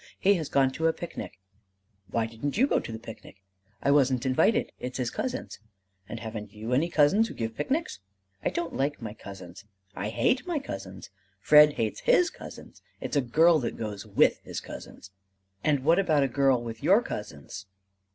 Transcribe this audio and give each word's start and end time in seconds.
"He 0.17 0.33
has 0.33 0.49
gone 0.49 0.71
to 0.71 0.87
a 0.87 0.93
picnic." 0.93 1.37
"Why 2.09 2.25
didn't 2.25 2.57
you 2.57 2.65
go 2.65 2.79
to 2.79 2.91
the 2.91 2.97
picnic?" 2.97 3.35
"I 3.83 3.91
wasn't 3.91 4.25
invited: 4.25 4.71
it's 4.79 4.97
his 4.97 5.11
cousins'." 5.11 5.59
"And 6.09 6.19
haven't 6.21 6.53
you 6.53 6.73
any 6.73 6.89
cousins 6.89 7.27
who 7.27 7.35
give 7.35 7.55
picnics?" 7.55 7.99
"I 8.43 8.49
don't 8.49 8.75
like 8.75 8.99
my 8.99 9.13
cousins: 9.13 9.63
I 9.95 10.09
hate 10.09 10.47
my 10.47 10.57
cousins: 10.57 11.11
Fred 11.39 11.73
hates 11.73 11.99
his 11.99 12.31
cousins: 12.31 12.81
it's 12.99 13.15
a 13.15 13.21
girl 13.21 13.59
that 13.59 13.77
goes 13.77 14.03
with 14.07 14.39
his 14.39 14.59
cousins." 14.59 15.11
"And 15.63 15.81
what 15.83 15.99
about 15.99 16.23
a 16.23 16.27
girl 16.27 16.59
with 16.59 16.81
your 16.81 17.03
cousins?" 17.03 17.67